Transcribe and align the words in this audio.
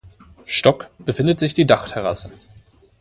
Stock 0.45 0.89
befindet 0.97 1.39
sich 1.39 1.53
die 1.53 1.67
Dachterrasse. 1.67 2.31